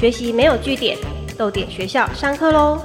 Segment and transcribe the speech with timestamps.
[0.00, 0.96] 学习没有据点，
[1.36, 2.82] 豆点学校上课喽！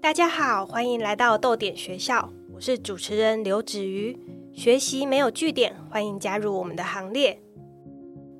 [0.00, 4.16] 大家好，欢迎来到豆点学校，我是主持人刘子瑜。
[4.52, 7.40] 学习没有据点，欢迎加入我们的行列。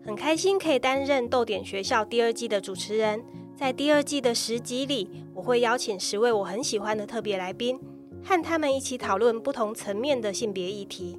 [0.05, 3.24] 很开心可以担任豆点学校第二季的主持人。
[3.57, 7.79] 在第二季的十集里，我会邀请十位我很喜欢的特别来宾，
[8.25, 11.19] 和他们一起讨论不同层面的性别议题。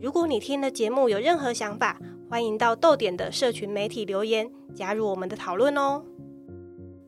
[0.00, 2.00] 如果你听了节目有任何想法，
[2.30, 6.02] 欢迎到豆点的社群媒体留言，加入我们的讨论哦。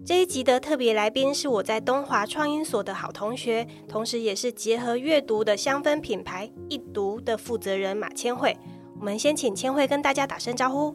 [0.04, 8.54] 这一集的特别来宾是我在东华创音所的好同学，同时也是结合阅读的香氛品牌一读的负责人马千惠。
[8.98, 10.94] 我们先请千惠跟大家打声招呼。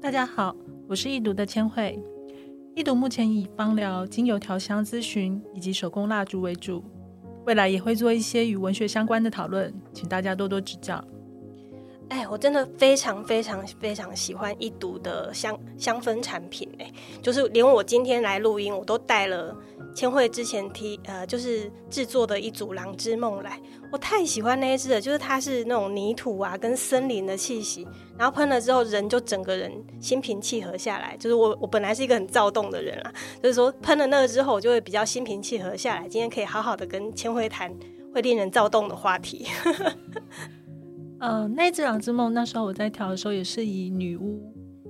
[0.00, 0.56] 大家好。
[0.86, 1.98] 我是易读的千惠，
[2.76, 6.82] 一读目前以芳疗、精油调香咨询以及手工蜡烛为主，
[7.46, 11.02] 未来也会做一些与文学相关的讨论，请大家多多指教。
[12.08, 19.56] 哎，我真的非常非常非常喜欢一读的香香氛产品，哎，就是连我今天来录音，我都带了。
[19.94, 23.60] 千惠之前提呃，就是制作的一组《狼之梦》来，
[23.92, 27.86] 我太喜欢那一支了，就是它是那种泥土啊跟森林的气息，
[28.18, 31.16] 然后喷了之后人就整个人心平气和下来。
[31.16, 36.08] 就是我我本来是一个很躁动的人啊，就是说喷了那个之后，我就会比较心平气和下来。
[36.08, 37.72] 今天可以好好的跟千惠谈
[38.12, 39.46] 会令人躁动的话题。
[41.24, 44.42] 呃，那只《狼之梦》那时候我在调的时候也是以女巫。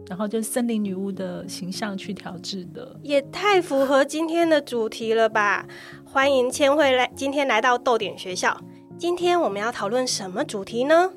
[0.09, 5.67] 然后就森林女巫的形象去调制的，也太符合今天的主题了吧！
[6.05, 8.61] 欢迎千惠来，今天来到豆点学校。
[8.99, 11.13] 今天我们要讨论什么主题呢？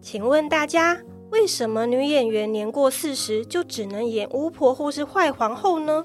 [0.00, 1.00] 请问大家，
[1.30, 6.04] 为什么女演员年过四十就只能演巫婆或是坏皇后呢？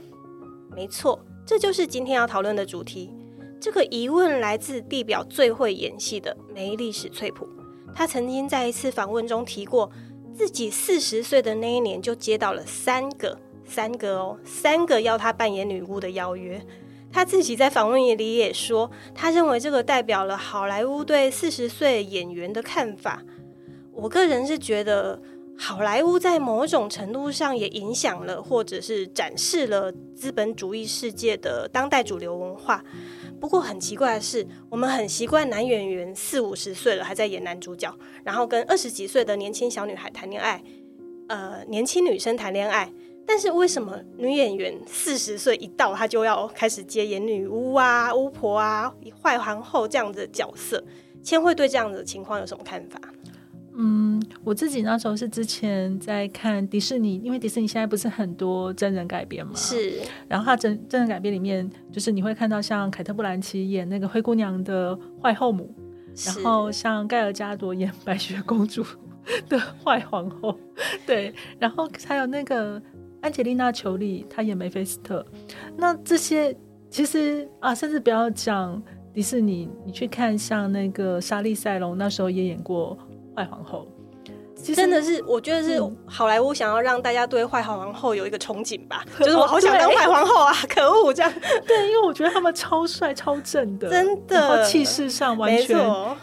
[0.75, 3.11] 没错，这就是今天要讨论的主题。
[3.59, 7.47] 这个疑问来自地表最会演戏的梅丽史翠普。
[7.93, 9.91] 她曾经在一次访问中提过，
[10.33, 16.59] 自己四十岁的那一年就接到了三个、三个哦，三个要她扮演女巫的邀约。
[17.11, 23.21] 她自己在访问里也说，她认为这个代表了好莱坞对四十岁演员的看法。
[23.93, 25.21] 我个人是觉得，
[25.63, 32.83] 好莱坞在某种程度上也影响了，或者是展示了资本主义世界的当代主流文化。
[33.39, 40.63] 不过很奇怪的是，我们很习惯男演员四五十岁了还在演男主角，然后跟二十几岁的年轻小女孩谈恋爱，
[41.27, 42.91] 呃，年轻女生谈恋爱。
[43.27, 48.91] 但是为什么女演员四十岁一到，她就要开始接演女巫啊、巫婆啊、
[49.21, 50.83] 坏皇后这样子的角色？
[51.21, 52.99] 千惠对这样子的情况有什么看法？
[53.73, 60.01] 嗯，我自己那时候是之前在看迪士尼，因为迪士尼现在不是很多真人改编嘛，是。
[60.27, 65.73] 然后它真真人改编里面，就是你会看到像凯特·布兰奇演那个灰姑娘的坏后母，
[66.25, 68.83] 然后像盖尔加朵演白雪公主
[69.47, 70.59] 的坏皇后，
[71.07, 71.33] 对。
[71.57, 72.81] 然后还有那个
[73.21, 75.25] 安吉丽娜·裘丽，她演梅菲斯特。
[75.77, 76.53] 那这些
[76.89, 78.83] 其实啊，甚至不要讲
[79.13, 82.97] 迪士尼，你去看像那个莎莉·赛隆，那时候也演过。
[83.35, 83.87] 坏皇后，
[84.75, 90.53] 真的是，我觉得是好莱坞想要让大家对坏皇后有一个憧憬吧， 就是我好想当坏皇后啊！
[90.69, 91.31] 可恶，这样
[91.65, 95.77] 对，因为我觉得他们超帅、超正的，真的，气势上完全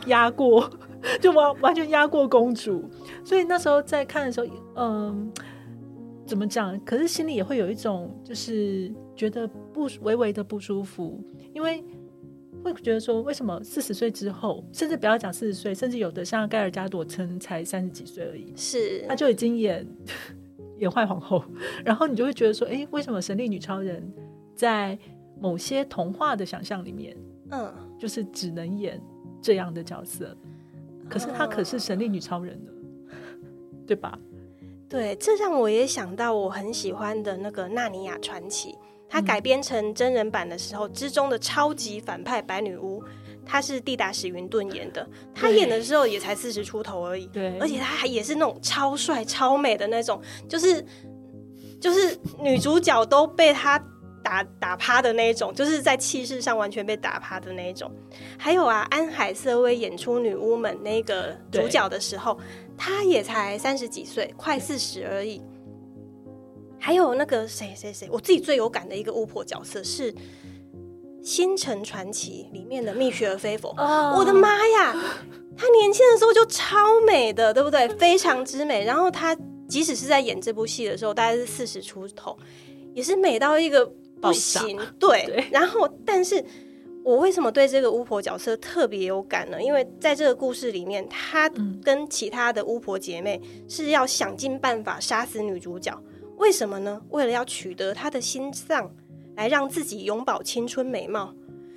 [0.07, 0.71] 压过，
[1.21, 2.89] 就完完全压过公主。
[3.25, 4.47] 所以那时候在看的时候，
[4.77, 5.33] 嗯，
[6.27, 6.79] 怎么讲？
[6.85, 11.19] 可是心里也会有一种，就是觉得不微微的不舒服，
[11.55, 11.83] 因为。
[12.63, 19.87] 会觉得说，为什么四十岁之后，甚至不要讲四十岁，甚至有的像盖尔加朵称才三十几岁而已，是他就已经演
[20.79, 21.43] 演坏皇后，
[21.85, 24.03] 然后你就会觉得说，哎，为什么神力女超人
[24.55, 24.99] 在
[25.41, 27.17] 某些童话的想象里面，
[27.51, 29.01] 嗯，就是只能演
[29.41, 30.37] 这样的角色，
[31.09, 32.73] 可是她可是神力女超人呢，
[33.87, 34.19] 对吧？
[34.89, 38.73] 对，这让我也想到我很喜欢的那个《纳尼亚传奇》。
[39.09, 43.03] 他改编成真人版的时候，之中的超级反派白女巫，
[43.47, 45.09] 她是蒂达史云顿演的。
[45.35, 50.85] 她演的时候也才四十出头而已，对，而且她还也是那种超帅超美的那种，就是
[51.81, 53.83] 就是女主角都被她
[54.23, 57.91] 打打趴的那一种，就是在气势上完全被打趴的那一种。
[58.39, 62.39] 还有啊，安海瑟薇演出女巫们那个主角的时候，
[62.77, 65.41] 她也才三十几岁，快四十而已。
[66.89, 70.11] 还有那个谁谁谁，我自己最有感的一个巫婆角色是
[71.23, 73.75] 《星辰传奇》里面的蜜雪儿菲佛。
[74.17, 74.97] 我的妈呀，
[75.55, 77.87] 她年轻的时候就超美的，对不对？
[78.01, 78.87] 非常之美。
[78.87, 79.37] 然后她
[79.69, 82.35] 即使是在演这部戏的时候，大概是四十出头，
[82.95, 83.85] 也是美到一个
[84.23, 84.81] 不行。
[84.99, 86.43] 对，然后但是。
[87.05, 89.63] 我为什么对这个巫婆角色特别有感呢？
[89.63, 91.51] 因为在这个故事里面，她
[91.83, 95.99] 跟其他的巫婆姐妹是要想尽办法杀死女主角。
[96.39, 97.01] 为什么呢？
[97.11, 98.91] 为了要取得她的心脏，
[99.37, 101.35] 来让自己永葆青春美貌。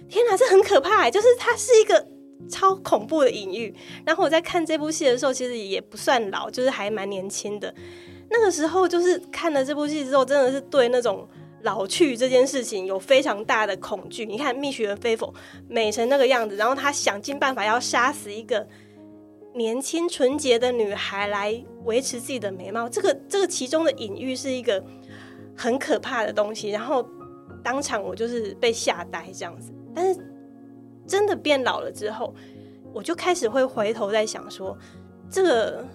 [0.07, 1.09] 天哪，这很可怕！
[1.11, 2.07] 就是它是一个
[2.49, 3.73] 超恐怖的隐喻。
[4.05, 7.73] 然后我在看这部戏的时候，其实也不算老，就是还蛮年轻的。
[8.29, 11.27] 那个时候，就是看了这部戏之后，真的是对那种。
[11.63, 14.25] 老去这件事情有非常大的恐惧。
[14.25, 15.31] 你看蜜雪儿菲佛
[15.67, 18.67] 美成那个样子，然后他想尽办法要杀死一个
[19.53, 22.87] 年轻纯洁的女孩来维持自己的美貌。
[22.87, 24.83] 这个这个其中的隐喻是一个
[25.55, 26.69] 很可怕的东西。
[26.69, 27.05] 然后
[27.63, 29.73] 当场我就是被吓呆这样子。
[29.93, 30.19] 但是
[31.07, 32.33] 真的变老了之后，
[32.93, 34.77] 我就开始会回头在想说，
[35.29, 35.85] 这个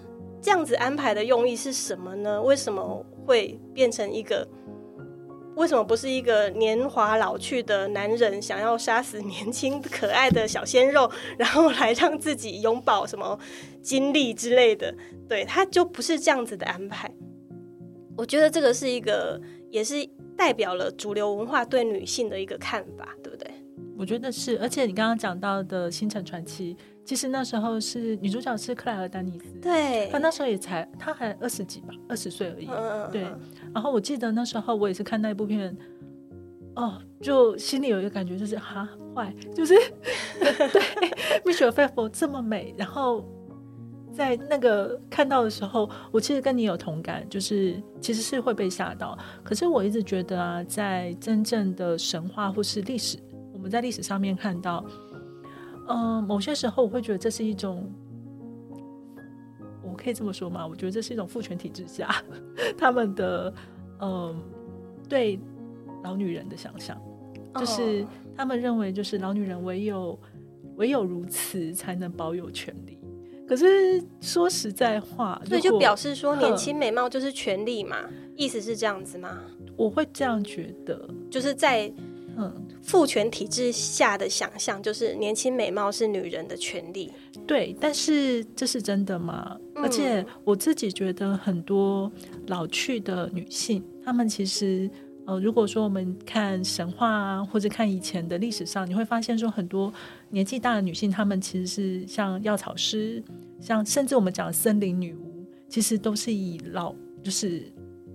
[0.41, 2.41] 这样子安排的用意是什么呢？
[2.41, 4.47] 为什么会变成一个？
[5.57, 13.37] 为什么不是一个年华老去的男人想要杀死年轻可爱的小鲜肉，然后来让自己拥抱什么
[13.81, 14.93] 精力之类的？
[15.27, 17.11] 对，他就不是这样子的安排。
[18.15, 19.95] 我觉得这个是一个，也是
[20.37, 23.51] 代表了主流文化对女性的一个看法，对不对？
[23.97, 26.75] 我觉得是，而且你刚刚讲到的《星辰传奇》。
[27.07, 32.67] 其实那时候是女主角是克莱尔·丹尼斯，对，她那时候也才，她还二十几吧，二十岁而已。
[33.13, 33.25] 对，
[33.73, 35.73] 然后我记得那时候我也是看那一部片，
[36.75, 39.73] 哦，就心里有一个感觉，就是哈坏，就是
[40.37, 40.81] 对
[41.45, 43.23] ，Michelle Pfeiffer 这么美，然后
[44.11, 49.17] 在那个看到的时候，我其实跟你有同感，就是其实是会被吓到。
[49.45, 53.17] 可是我一直觉得啊，在真正的神话或是历史，
[53.53, 54.83] 我们在历史上面看到。
[55.87, 57.89] 嗯，某些时候我会觉得这是一种，
[59.83, 60.67] 我可以这么说吗？
[60.67, 62.13] 我觉得这是一种父权体制下
[62.77, 63.53] 他们的
[64.01, 64.35] 嗯
[65.07, 65.39] 对
[66.03, 67.01] 老女人的想象，
[67.55, 68.05] 就是
[68.35, 70.19] 他们认为就是老女人唯有
[70.75, 72.99] 唯有如此才能保有权利。
[73.47, 77.97] 可是说实在话，所以就表示说年轻美貌就是权利嘛？
[78.35, 79.39] 意思是这样子吗？
[79.77, 81.89] 我会这样觉得，就是在。
[82.39, 87.11] 嗯，父权体制下的想象就是年轻美貌是女人的权利。
[87.47, 89.57] 对，但是这是真的吗？
[89.75, 92.11] 而且我自己觉得很多
[92.47, 94.89] 老去的女性，她们其实
[95.25, 99.91] 呃，如果说我们看神话啊，或者看以前的历史上，你会发现说很多
[100.29, 103.23] 年纪大的女性，她们其实是像药草师，
[103.59, 106.93] 像甚至我们讲森林女巫，其实都是以老，
[107.23, 107.63] 就是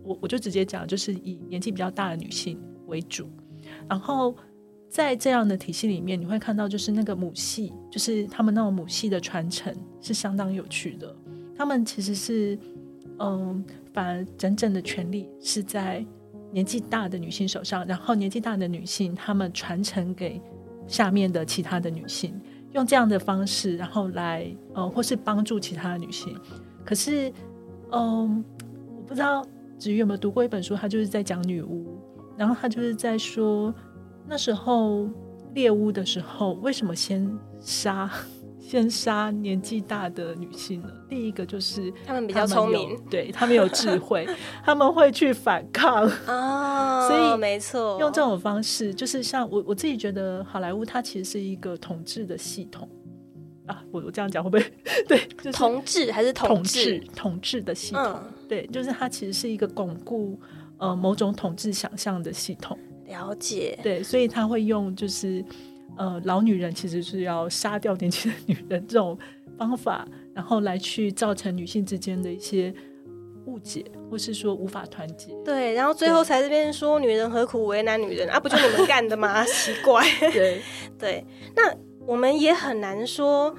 [0.04, 3.28] 我我就直接讲，就是以年纪比较大的女性为主。
[3.88, 4.34] 然后
[4.88, 11.14] 在这样的体系里面，你会看到就是那个母系，就是他们那种母系的传承是相当有趣的。
[11.56, 12.58] 他们其实是，
[13.19, 16.05] 嗯，反而真正的权利是在
[16.50, 20.40] 年纪大的女性手上，然后年纪大的女性她们传承给
[20.87, 22.38] 下面的其他的女性，
[22.73, 26.37] 用这样的方式，然后来，呃，或是帮助其他的女性。
[26.85, 27.32] 可是，
[27.93, 28.44] 嗯，
[28.96, 29.46] 我不知道
[29.78, 31.87] 子瑜有没有读过一本书，他就是在讲女巫。
[32.42, 33.72] 然后他就是在说，
[34.26, 35.08] 那时候
[35.54, 38.11] 猎巫的时候，为什么先杀
[38.58, 40.88] 先杀年纪大的女性呢？
[41.08, 44.26] 第一个就是他们比较聪明， 对他们有智慧，
[44.64, 47.06] 他们会去反抗啊。
[47.06, 52.88] 所以没错，用这种方式，就是像我我自己觉得，好莱坞它其实是一个统治的系统
[53.66, 53.84] 啊。
[53.92, 54.72] 我我这样讲会不会
[55.06, 55.16] 对？
[55.52, 58.20] 统治还是统治统治的系统？
[58.49, 60.37] 对，就是它其实是一个巩固。
[60.82, 63.78] 呃，某种统治想象的系统，了解。
[63.84, 65.44] 对，所以他会用就是，
[65.96, 69.16] 呃，老女人其实是要杀掉年轻的女人这种
[69.56, 72.74] 方法，然后来去造成女性之间的一些
[73.46, 75.32] 误解，或是说无法团结。
[75.44, 78.40] 对，然后最后才这边说女人何苦为难女人啊？
[78.40, 79.44] 不就你们干的吗？
[79.44, 80.04] 奇怪。
[80.34, 80.60] 对
[80.98, 81.24] 对，
[81.54, 81.72] 那
[82.04, 83.54] 我们也很难说。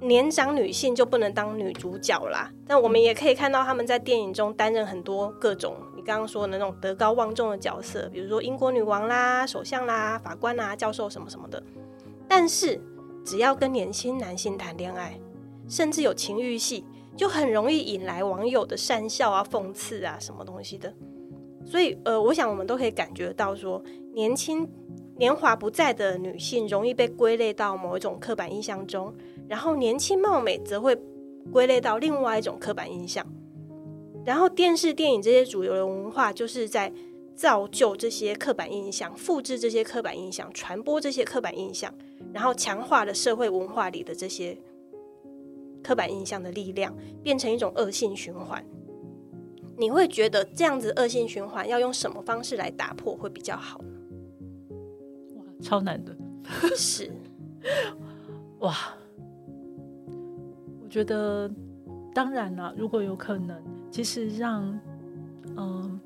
[0.00, 11.62] 年长女性就不能当女主角啦，但我们也可以看到他们在电影中担任很多各种你刚刚说的那种德高望重的角色，比如说英国女王啦、首相啦、法官啦、教授什么什么的。
[12.28, 12.80] 但是
[13.24, 15.18] 只要跟年轻男性谈恋爱，
[15.68, 16.84] 甚至有情欲戏，
[17.16, 20.92] 就很容易引来网友的讪笑啊、讽刺啊什么东西的。
[21.64, 23.82] 所以，呃，我想我们都可以感觉到说，
[24.12, 24.68] 年轻
[25.16, 29.14] 年华不在的女性容易被归类到某一种刻板印象中。
[29.48, 30.94] 然后年轻貌美则会
[31.52, 33.24] 归类到另外一种刻板印象，
[34.24, 36.92] 然后电视、电影这些主流的文化就是在
[37.34, 41.92] 造就这些刻板印象，复制这些刻板印象，传播这些刻板印象，
[42.32, 44.56] 然后强化了社会文化里的这些
[45.82, 48.64] 刻板印象的力量，变成一种恶性循环。
[49.76, 53.88] 你会觉得这样子恶性循环要用什么方式来打破会比较好呢？
[55.34, 56.16] 哇，超难的，
[56.76, 57.10] 是
[58.60, 58.72] 哇，
[60.80, 61.50] 我觉得
[62.14, 63.60] 当然了，如果有可能，
[63.94, 64.80] 其实让
[65.56, 66.00] 嗯。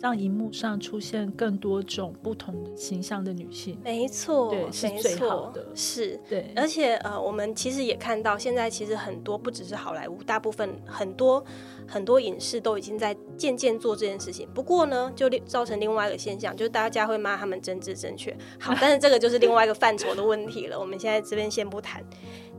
[0.00, 6.52] 让荧幕上出现更多种不同的形象的女性，没错，对，是最好的，是，对。
[6.54, 11.42] 而且呃，我们其实也看到，现在其实很多不只是好莱坞，大部分很多
[11.86, 14.46] 很多影视都已经在渐渐做这件事情。
[14.52, 18.36] 不过呢，就造成另外一个现象，就是大家会骂他们政治正确。
[18.58, 20.78] 好，但是这个就是另外一个范畴的问题了。
[20.78, 22.04] 我们现在这边先不谈。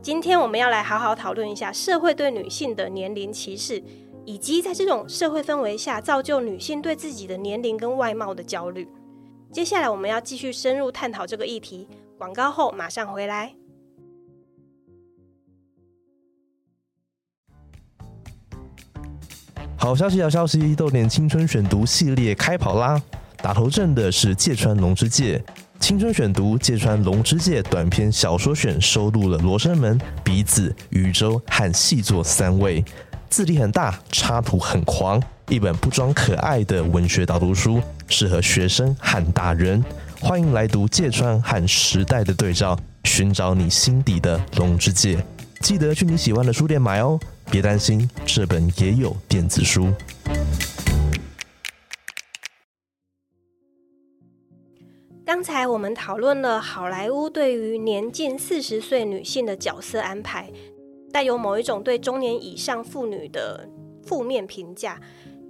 [0.02, 3.82] 今天我们要来好好讨论一下社会对女性的年龄歧视。
[4.26, 8.86] 以及在这种社会氛围下，造就女性对自己的年龄跟外貌的焦虑。
[9.52, 11.86] 接下来我们要继续深入探讨这个议题。
[12.18, 13.54] 广告后马上回来。
[19.76, 20.74] 好消息，好消息！
[20.74, 23.00] 豆点青春选读系列开跑啦！
[23.36, 25.40] 打头阵的是芥川龙之介。
[25.78, 32.82] 青春选读芥川龙之介短篇小说选收录了《罗生门》《鼻子》《宇宙》和《细作》三位。
[33.28, 39.84] 字体很大，插图很狂，一本不装可爱的文学导读书，适合学生和大人。
[40.20, 45.24] 欢迎来读芥川和时代的对照，寻找你心底的龙之介。
[45.60, 47.18] 记得去你喜欢的书店买哦，
[47.50, 49.92] 别担心，这本也有电子书。
[55.24, 60.50] 刚才我们讨论了好莱坞对于年近四十岁女性的角色安排。
[61.12, 63.68] 带有某一种对中年以上妇女的
[64.02, 65.00] 负面评价。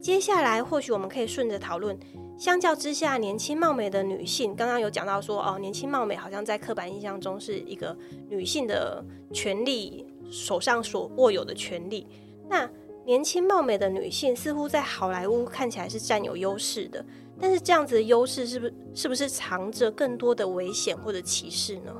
[0.00, 1.98] 接下来，或许我们可以顺着讨论，
[2.38, 7.96] 相较之下，年轻貌美的女性，刚刚有讲到说，哦，年轻貌美好像在刻板印象中是一个
[8.28, 12.06] 女性的权利手上所握有的权利。
[12.48, 12.70] 那
[13.04, 17.04] 年轻貌美的女性似乎在好莱坞看起来是占有优势的，
[17.40, 21.92] 但是这样子的优势是不是是不是藏着更多的危险或者歧视呢？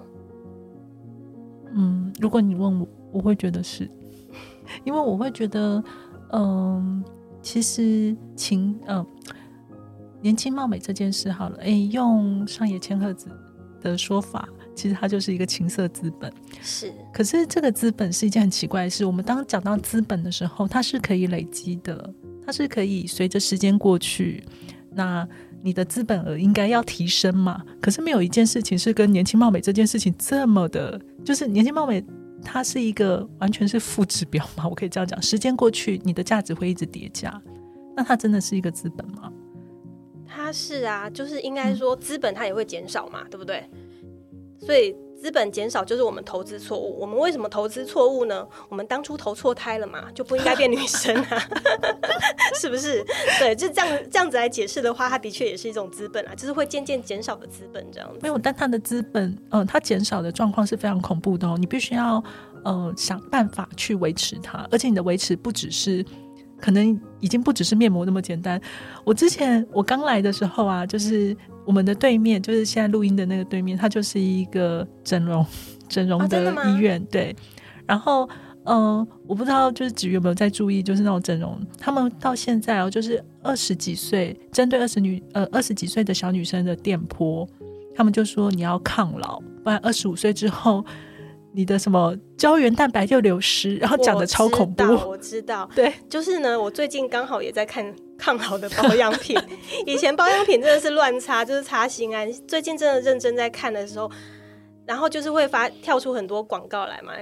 [1.73, 2.87] 嗯，如果你问我。
[3.17, 3.91] 我会觉得是，
[4.85, 5.83] 因为我会觉得，
[6.33, 7.03] 嗯，
[7.41, 9.05] 其实情，嗯，
[10.21, 13.29] 年轻貌美这件事好了，哎，用上野千鹤子
[13.81, 16.31] 的说法，其实它就是一个情色资本。
[16.61, 19.07] 是，可是这个资本是一件很奇怪的事。
[19.07, 22.13] 我们当讲到资本的时候，它是可以累积的，
[22.45, 24.45] 它是可以随着时间过去，
[24.93, 25.27] 那
[25.63, 27.65] 你的资本额应该要提升嘛？
[27.81, 32.05] 可是没有一件事情是跟年轻貌美这件事情这么的，就是年轻貌美。
[32.47, 34.67] 它是一个完全是负指标吗？
[34.71, 37.43] 我可以这样讲，时间过去，你的价值会一直叠加，
[37.97, 39.33] 那它真的是一个资本吗？
[40.25, 43.69] 它是啊，就是应该说资本它也会减少嘛，对不对？
[44.59, 44.95] 所以。
[45.21, 46.99] 资本减少就是我们投资错误。
[47.01, 48.47] 我们为什么投资错误呢？
[48.69, 51.43] 我们当初投错胎了嘛， 就不应该变女生啊，
[52.61, 53.05] 是不是？
[53.39, 58.19] 对，就这样这样子来解释的话，它的确也是一种资本啊，就是会渐渐减少的资本这样子。
[58.23, 61.57] 没有，但它的资本，嗯，它减少的状况是非常恐怖的哦。
[61.59, 62.23] 你必须要，
[62.65, 66.05] 呃，想办法去维持它，而且你的维持不只是。
[66.59, 68.59] 可能已经不只是面膜那么简单。
[69.05, 75.45] 我之前我刚来的时候啊，就是我们的对面，就是现在录音的那个对面，它就是一个整容
[75.89, 77.05] 整容的医院。
[77.11, 77.35] 对，
[77.85, 78.27] 然后
[78.65, 87.47] 嗯，我不知道就是子瑜有没有在注意，就是那种整容，他们到现在哦，就是二十几岁，针对二十女呃二十几岁的小女生的电波，
[87.95, 90.85] 他们就说你要抗老，不然二十五岁之后。
[91.53, 94.85] 你的什么胶原蛋白就流失，然后讲的超恐怖。
[95.09, 96.61] 我知道， 对，就是呢。
[96.61, 97.83] 我最近刚好也在看
[98.19, 99.37] 抗老的保养品，
[99.87, 102.31] 以前保养品真的是乱擦，就是擦心安。
[102.47, 104.11] 最近真的认真在看的时候，
[104.85, 107.13] 然后就是会发跳出很多广告来嘛。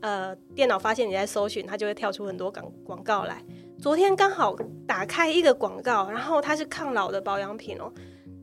[0.00, 3.42] 呃，电脑发现你在搜寻，它就会跳出很多广广告来。
[3.80, 4.56] 昨天刚好
[4.86, 7.92] 打开一个广告，然后它是抗老的保养品哦，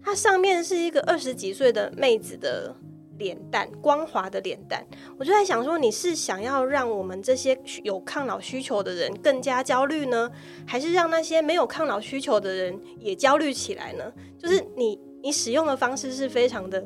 [0.04, 2.76] 它上面是一个二十几岁的妹子的。
[3.22, 4.84] 脸蛋光滑的脸蛋，
[5.20, 10.32] 我就在想说，你是想要让我们这些有抗老需求的人更加焦虑呢，
[10.66, 14.12] 还是让那些没有抗老需求的人也焦虑起来呢？
[14.40, 16.84] 就是你你使用的方式是非常的，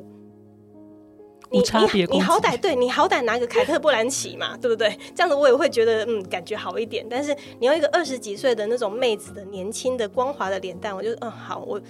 [1.50, 4.94] 你你你好歹对你好歹拿个凯特布兰奇嘛， 对不对？
[5.14, 7.06] 这样子我也会觉得嗯感觉好一点。
[7.08, 11.80] 但是你用一个二十几岁的那种妹子的年轻的光滑的脸蛋，我就嗯好我。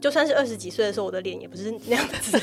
[0.00, 2.38] 就算是二十几岁的时候，我的脸也不是那样子。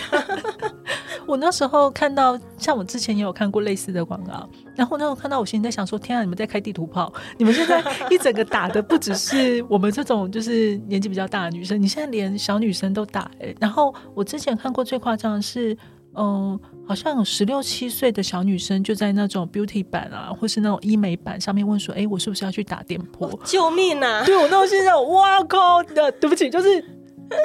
[1.27, 7.12] 我那时候看到，像我之前也有看过类似的广告，然后那时候看到，我心里在想说：天啊，你们在开地图炮！
[7.38, 13.29] 你们现在 一整个打的不只是我们这种就是年纪比较大的女生，你现在连小女生都打。
[13.39, 15.75] 哎，然后我之前看过最夸张的是，
[16.15, 24.24] 嗯，好像有十六七岁的小女生就在那种 beauty 版啊，或是那种医美版上面问说：“哎，我是不是要去打电波？”救命啊！
[24.25, 26.84] 对我那种现在，哇靠的，对不起，就是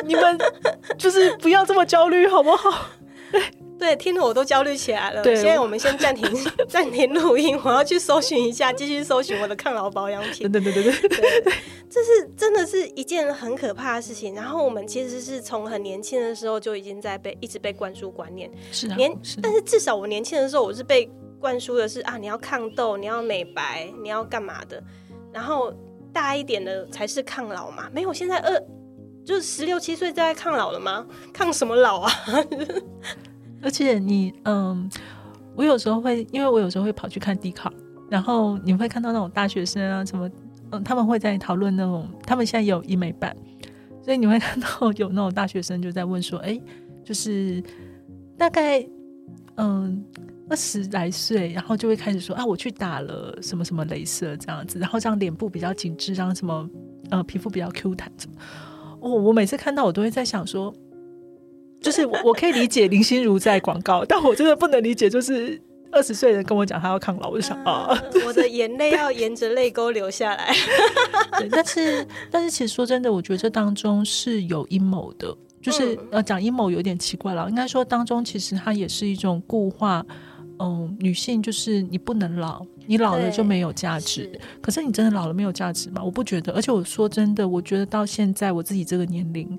[0.05, 0.39] 你们
[0.99, 2.87] 就是不要这么焦虑好不好？
[3.81, 5.25] 对，听得我都焦虑起来了。
[5.25, 6.31] 现在我们先暂停
[6.69, 10.53] 暂停录音，我要去搜寻一下，继续搜寻我的抗老保养品。
[10.53, 11.53] 对对对对对，
[11.89, 14.35] 这是真的是一件很可怕的事情。
[14.35, 18.97] 然后我们其实是从很年轻的时候就已经在被一直被灌输观念，是啊。
[18.97, 19.11] 年，
[19.43, 21.11] 但是至少我年轻的时候，我是被
[21.41, 24.83] 灌输的是啊，你要抗痘，你要美白，你要干嘛的。
[25.33, 25.73] 然后
[26.13, 28.63] 大一点的才是抗老嘛，没有现在二
[29.25, 31.07] 就是十六七岁就在抗老了吗？
[31.33, 32.13] 抗什么老啊？
[33.63, 34.89] 而且你嗯，
[35.55, 37.73] 我有时候会，因为我有时候会跑去看迪卡，
[38.09, 40.31] 然后你会看到那种大学生啊，什么
[40.71, 43.37] 嗯，他们会在讨论那种，他们现在有医美版，
[44.03, 46.59] 所以你会看到有那种大学生就在问说，哎，
[47.05, 47.63] 就是
[48.39, 48.83] 大概
[49.57, 50.03] 嗯
[50.49, 56.69] 二十来岁，然后就会开始说啊，我去打了什么什么镭射这样子，然后这样脸部比较紧致，让什么
[57.11, 58.37] 呃皮肤比较 Q 弹什么，
[59.01, 60.75] 哦，我每次看到我都会在想说。
[61.81, 65.61] 就是我我可以理解林心如在广告，但我真的不能理解，就是
[65.91, 67.89] 二十岁人跟我讲他要抗老，我就想啊，
[68.27, 70.55] 我的眼泪要沿着泪沟流下来。
[71.51, 80.05] 但是但是其实说真的，我觉得这当中是有阴谋的，就是呃讲阴谋有点奇怪了，应该说当中其实它也是一种固化，
[80.59, 84.31] 嗯，女性就是你不能老，你老了就没有价值。
[84.61, 86.03] 可是你真的老了没有价值吗？
[86.05, 89.59] 我不觉得，而且我说真的，我觉得到现在我自己这个年龄，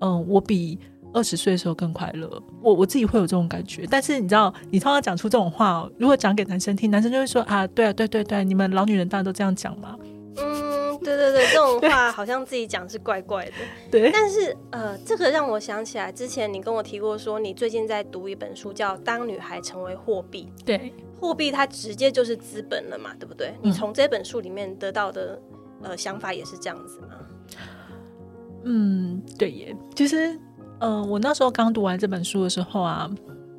[0.00, 0.76] 嗯，我比。
[1.12, 3.86] 二十岁的时候更快乐，我我自己会有这种感觉。
[3.90, 9.96] 但是你知道，你通常讲出这种话，如果讲给男生听，男生就会说啊，对啊，对对对，你们老女人当然都这样讲嘛。
[10.36, 13.52] 嗯，对对对，这种话好像自己讲是怪怪的。
[13.90, 14.10] 对。
[14.12, 20.48] 但是呃，这个让我想起来，之前你跟我提过说，你最近在读一本书，叫《当女孩成为货币》。
[20.64, 20.92] 对。
[21.20, 23.54] 货币它直接就是资本了嘛，对不对？
[23.60, 25.38] 你从这本书里面得到的
[25.82, 27.08] 呃想法也是这样子吗？
[28.64, 30.38] 嗯，对耶，其实。
[30.80, 33.10] 嗯，我那时候刚读完这本书的时候啊，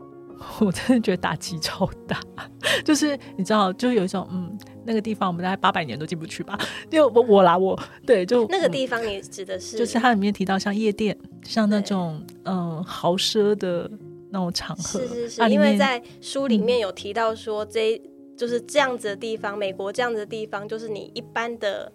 [0.60, 2.20] 我真的觉得打击超大。
[2.84, 6.58] 就是你知道，就有一种嗯，那个地方我们大概八百年都进不去吧。
[6.90, 9.78] 就我我啦，我对，就那个地方，你指的是？
[9.78, 13.90] 就是它里面提到像夜店，像那种嗯豪奢的
[14.32, 15.00] 那种场合。
[15.00, 18.02] 是是是，因为在书里面有提到说，这
[18.36, 21.92] 就是这样子的地方，美国这样子的地方，就是你一般的。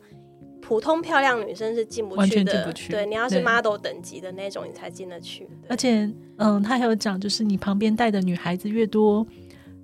[0.67, 5.49] 普通漂亮女生是进不去的，对你要是 model 等级的那种，你才进得去。
[5.69, 9.25] 而且，嗯，他还有讲，就是你旁边带的女孩子越多，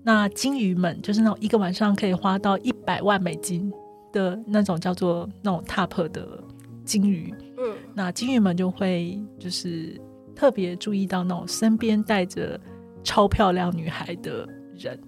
[0.03, 3.73] 那金鱼们就是那种一个晚上可以花到一百万美金
[4.13, 6.43] 的那种叫做那种 top 的
[6.85, 9.97] 金鱼，嗯，那金鱼们就会就是
[10.35, 12.59] 特别注意到那种身边带着
[13.05, 14.45] 超漂亮女孩的
[14.77, 15.01] 人，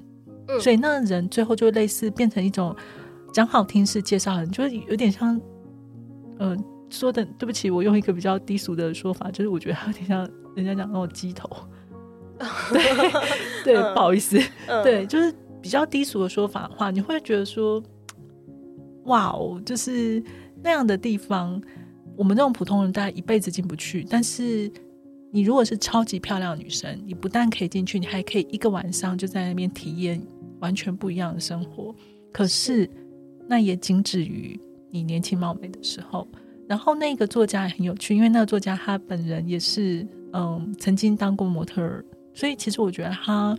[0.47, 0.61] 嗯。
[0.61, 2.77] 所以那人最后就类似变成一种
[3.33, 5.41] 讲好听是介绍人，就是有点像。
[6.39, 11.49] 嗯，说的对不起，我用一个比较低俗的说法，就是我觉得有点像人家讲那种鸡头，
[12.73, 14.39] 对对，不好意思，
[14.83, 17.83] 对，就是比较低俗的说法的话，你会觉得说，
[19.05, 20.23] 哇哦，就是
[20.63, 21.61] 那样的地方，
[22.17, 24.05] 我们这种普通人大概一辈子进不去。
[24.11, 24.71] 但是
[25.31, 30.21] 你如果是超级漂亮女生，你不但可以进去，你还可以一个晚上就在那边体验
[30.61, 31.95] 完全不一样的生活。
[32.33, 32.91] 可是
[33.49, 34.61] 那也仅止于。
[34.95, 36.25] 你年轻貌美的时候，
[36.69, 43.59] 然后那个作家也很有趣，因为那个作家他本人也是嗯曾经当过模特儿，所以其实我觉得他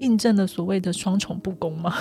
[0.00, 1.96] 印证了所谓的双重不公嘛。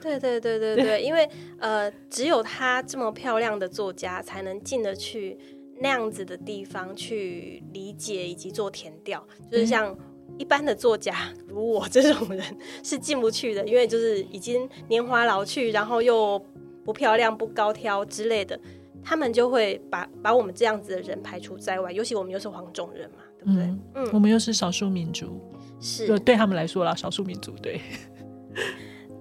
[0.00, 1.28] 对对对对对，因为
[1.58, 5.36] 呃只有他这么漂亮的作家才能进得去
[5.78, 9.94] 那样子的地方去理解以及做填调，就是像
[10.38, 11.14] 一般的作家
[11.46, 12.42] 如我这种人
[12.82, 16.42] 是进不去的，因为就是已经年华老去，然后又。
[16.88, 18.58] 不漂亮、不高挑之类的，
[19.02, 21.92] 他们就会把把我们这样子的人排除在外。
[21.92, 23.64] 尤其我们又是黄种人嘛，对不对？
[23.94, 25.38] 嗯，我们又是少数民族，
[25.82, 27.78] 是对他们来说啦，少数民族对。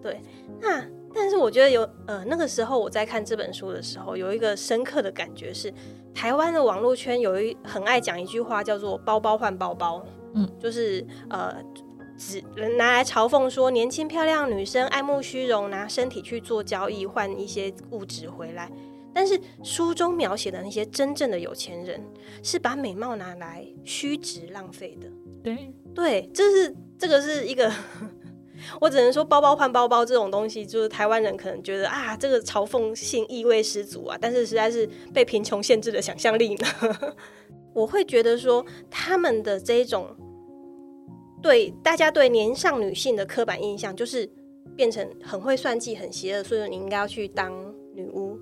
[0.01, 0.21] 对，
[0.61, 0.81] 那
[1.13, 5.69] 但是我觉得有呃，那个时候我在看这本书的时候，有一个深刻的感觉是，
[6.15, 10.01] 台湾的网络圈有一很爱讲一句话，叫做“包包换包包”，
[10.35, 11.53] 嗯，就是呃。
[12.17, 12.41] 只
[12.77, 18.71] 拿来嘲讽说年轻漂亮女生爱慕虚荣，拿身体去做交易换一些物质回来。
[19.13, 22.03] 但是书中描写的那些真正的有钱人，
[22.43, 25.07] 是把美貌拿来虚值浪费的。
[25.43, 27.71] 对对，这是这个是一个，
[28.81, 34.17] 我只能说包包换包包这种东西，就是台湾人可能觉得啊，这个嘲讽性意味十足啊。
[34.19, 36.67] 但是实在是被贫穷限制了想象力呢。
[37.73, 40.15] 我会觉得说他们的这种。
[41.41, 44.29] 对大家对年上女性的刻板印象就是
[44.75, 47.53] 变成很会算计、很邪恶，所以你应该要去当
[47.93, 48.37] 女巫。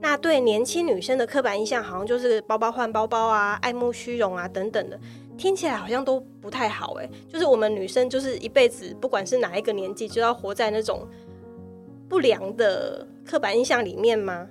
[0.00, 5.00] 那对年轻女生的刻板印象，好像就是包包换包包啊，爱慕虚荣啊等等的，
[5.38, 7.08] 听起来好像都不太好哎。
[7.28, 11.08] 就是我们女生就是一辈子，不管是哪一个年纪，就要活在那种
[12.08, 14.46] 不良的刻板印象里面吗？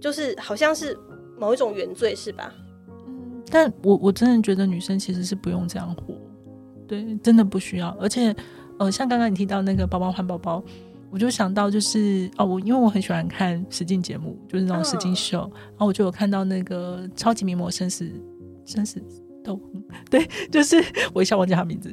[0.00, 0.96] 就是好像是
[1.36, 2.54] 某一种原罪，是吧？
[3.06, 6.14] 嗯，但我我真的觉得女生其实是不用这样活，
[6.90, 7.96] 对，真的不需要。
[8.00, 8.34] 而且，
[8.80, 10.62] 呃，像刚刚你提到那个包包换包包。
[11.12, 18.08] 我就想到，就是哦，我因为我很喜欢看实境节目，就是那种实境秀，然后我就有看到那个超级名模生死
[18.64, 19.02] 生死
[19.42, 19.58] 斗，
[20.08, 20.76] 对， 就是
[21.12, 21.92] 我一下忘记他名字。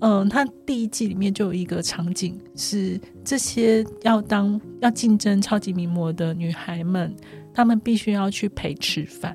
[0.00, 7.16] 嗯，他第一季里面就有一个场景，是这些要当要竞争超级名模的女孩们，
[7.54, 9.34] 她们必须要去陪吃饭，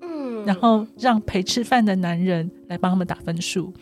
[0.00, 3.72] 嗯，然后让陪吃饭的男人来帮他们打分数，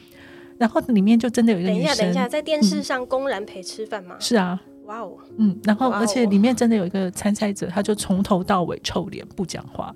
[0.58, 4.16] 然后里面就真的有一个女生，等一下，等一下，在电视上公然陪吃饭吗？
[4.18, 4.60] 是啊。
[4.86, 9.94] 哇哦，嗯，然后而且里面真的有一个参赛者，他就从头到尾臭脸不讲话。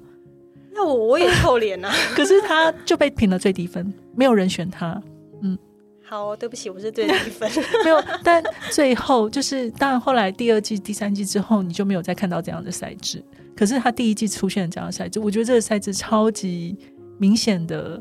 [0.73, 5.03] 那我我也臭脸啊， 可是他就被评了最低分，没有人选他。
[5.42, 5.59] 嗯，
[6.05, 7.51] 好，对不起，我是最低分。
[7.83, 8.40] 没有，但
[8.71, 13.21] 最后就是，当然后来第二季、第三季之后，你就没有再看到这样的赛制。
[13.57, 16.79] 可是他第一季出现这样的赛制，我觉得这个赛制超级
[17.19, 18.01] 明显的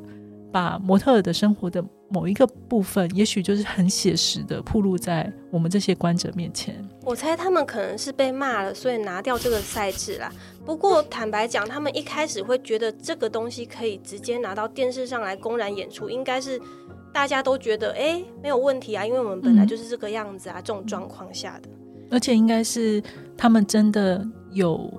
[0.55, 1.83] 把模特的生活的。
[2.07, 6.73] 某一个部分，也许就是很写实的铺露在我们这些观者面前。
[7.03, 10.31] 我猜他们可能是被骂了，所以拿掉这个赛制啦。
[10.63, 16.61] 不过坦白讲，他们一开始会觉得这个东西可以直接拿到电视上来公然演出，应该是
[17.11, 21.69] 大家都觉得哎没有问题啊，因为我们本来就是这个样子啊，这种状况下的。
[22.11, 23.01] 而且应该是
[23.35, 24.93] 他们真的有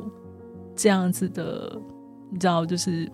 [0.74, 1.80] 这样子的，
[2.32, 3.08] 你知道，就是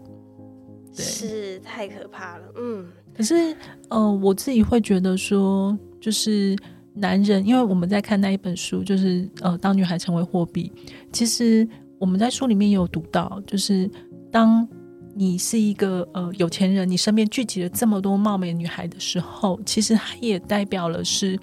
[0.93, 2.87] 是太可怕了，嗯。
[3.15, 3.55] 可是，
[3.89, 6.57] 呃，我自己会觉得说，就是
[6.95, 10.73] 男人，因为我们在看那一本书，就是呃，当女孩成为货币。
[11.13, 13.91] 其实我们在书里面也有读到，就是
[14.31, 14.67] 当
[15.15, 21.39] 你是一个呃有钱人，你身边聚集了这么多貌美女孩的时候，其实它也代表了是，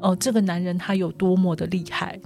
[0.00, 2.18] 呃，这个男人他有多么的厉害，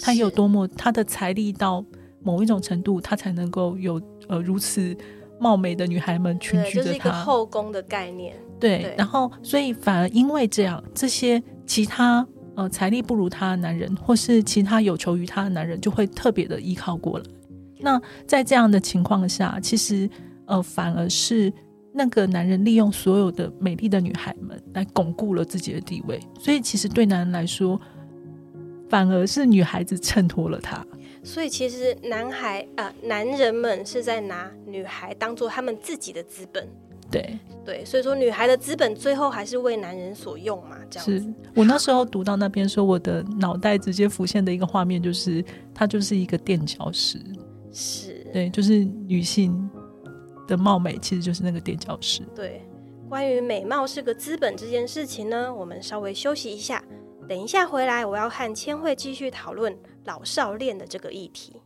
[0.00, 1.84] 他有多么他的财力到
[2.22, 4.96] 某一种程度，他才能够有呃如此。
[5.38, 8.34] 貌美的女孩们群居着，就是一个后宫的概念。
[8.60, 17.24] 对，然后所以反而因为这样，这些其他呃财力不如他的男人，或是其他有求于他的男人，就会特别的依靠过来。
[17.80, 20.10] 那在这样的情况下，其实
[20.46, 21.52] 呃反而是
[21.92, 26.18] 那个男人利用所有的美丽的女孩们来巩固了自己的地位。
[26.40, 27.80] 所以其实对男人来说，
[28.88, 30.84] 反而是女孩子衬托了他。
[31.22, 36.68] 所以其实男孩啊，男人们是在拿女孩当做他们自己的资本。
[37.10, 40.76] 对对，所以说女孩的资本最后还是为男人所用嘛。
[40.90, 45.42] 这样是我那时候读到那边说，我的脑袋直接浮现的一个画面就是，
[45.74, 47.18] 它就是一个垫脚石。
[47.72, 49.70] 是，对，就是女性
[50.46, 52.20] 的貌美其实就是那个垫脚石。
[52.34, 52.60] 对，
[53.08, 56.84] 关于美貌是个资本这件事情呢，我们稍微休息一下，
[57.26, 59.74] 等一下回来，我要和千惠继续讨论。
[60.08, 61.60] 老少恋的这个议题，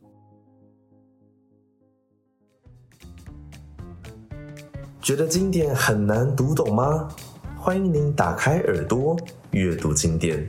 [5.00, 7.08] 觉得经典很难读懂吗？
[7.56, 9.16] 欢迎您打开耳朵
[9.52, 10.44] 阅读经典。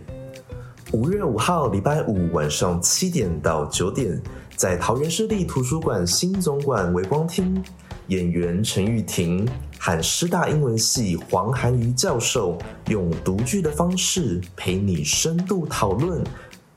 [0.91, 4.19] 五月五号，礼拜五晚上七点到九点，
[4.56, 7.63] 在桃园市立图书馆新总馆微光厅，
[8.08, 16.23] 演员陈玉婷和师大英文系黄涵瑜教授用读剧的方式陪你深度讨论。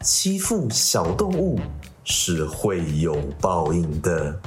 [0.01, 1.59] 欺负小动物
[2.05, 4.39] 是会有报应的。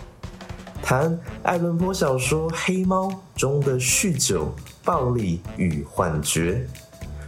[0.82, 6.66] 谈爱伦坡小说《黑猫》中的酗酒、暴力与幻觉。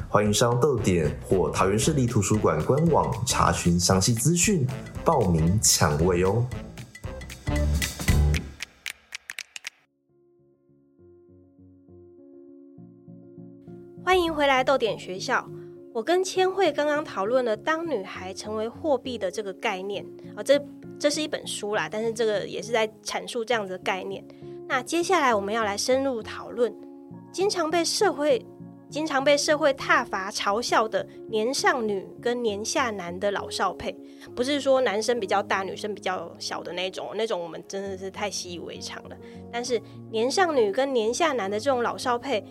[0.08, 4.66] 欢迎上豆点或桃园市立图书馆官网查询详细资讯，
[5.06, 6.46] 报名抢位哦。
[14.04, 15.48] 欢迎回来豆点学校。
[15.94, 20.60] 我跟千惠刚刚讨论了当女孩成为货币的这个概念啊，这
[20.98, 24.24] 这是一本书啦，但是这个也是在阐述这样子的概念。
[24.68, 26.74] 那接下来我们要来深入讨论，
[27.32, 28.46] 经常被社会
[28.90, 33.94] 经常被社会挞伐嘲笑的年上女跟年下男的老少配，
[34.34, 39.18] 不是说男生比较大，女生比较小的那种，那种我们真的是太习以为常了。
[39.52, 42.42] 但是年上女跟年下男的这种老少配。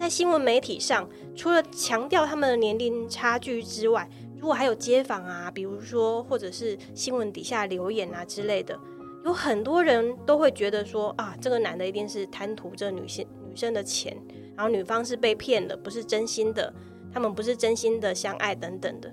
[0.00, 4.08] 在新闻媒体上，除了强调他们的年龄差距之外，
[4.38, 8.80] 如果还有街访啊，比如说或者是新闻底下留言啊之类的，
[9.26, 14.16] 有很多人都会觉得说啊，这个男的一定是贪图这女性女生的钱，
[14.56, 16.72] 然后女方是被骗的，不是真心的，
[17.12, 19.12] 他们不是真心的相爱等等的。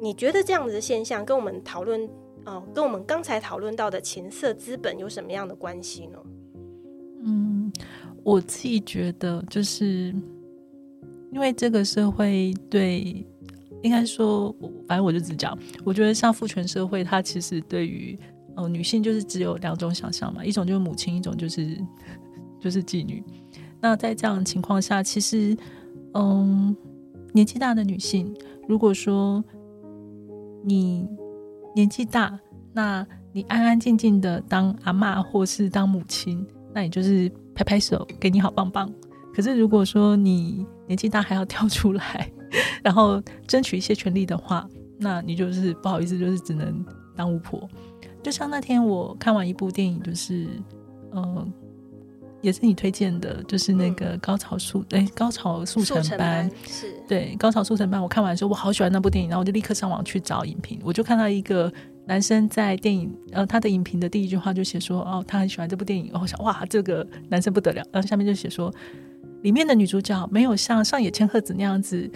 [0.00, 2.10] 你觉得这样子的现象跟我们讨论，
[2.44, 6.18] 呃，跟我们刚才讨论到的情色资本有什么样的关系呢？
[7.28, 7.72] 嗯，
[8.26, 10.12] 我自己觉得，就是
[11.30, 13.24] 因为这个社会对，
[13.84, 14.52] 应该说，
[14.88, 18.18] 反正我就只讲，我觉得像父权社会，它其实对于
[18.56, 21.78] 呃女性就是只有两种想象嘛，一种就是母亲，一种就是
[22.58, 23.22] 就是妓女。
[23.80, 25.56] 那在这样的情况下，其实，
[26.14, 26.76] 嗯，
[27.32, 28.34] 年纪大的女性，
[28.66, 29.44] 如果说
[30.64, 31.08] 你
[31.76, 32.36] 年纪大，
[32.72, 36.44] 那你安安静静的当阿妈或是当母亲。
[36.74, 38.92] 那你就是拍拍手，给你好棒棒。
[39.34, 42.30] 可是如果说你年纪大还要跳出来，
[42.84, 46.84] 然后争取一些权利的话，那你就是不好意思，就是只能
[47.16, 47.66] 当巫婆。
[48.22, 50.46] 就像那天我看完一部电影，就是
[51.12, 51.50] 嗯，
[52.42, 58.02] 也是你推荐的，就是那个高潮速哎高潮速成班，是对高潮速成班。
[58.02, 61.72] 我看完的时候，我好喜欢那部电影，然后我就立刻上网去找影评，我就看到一个。
[62.06, 67.84] 男生在电影呃，他的影评的第一句话就写说：“哦，他很喜欢这部电影。”我想，哇，这个男生不得了。
[67.90, 68.72] 然后下面就写说，
[69.42, 72.08] 里面的女主角没有像上野千鹤子那样子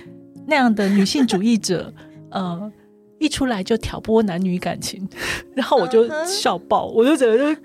[0.47, 1.93] 那样的女性主义者，
[2.31, 2.73] 呃，
[3.19, 5.09] 一出来就挑拨男女感情。
[5.55, 7.61] 然后我就笑爆，我就觉得就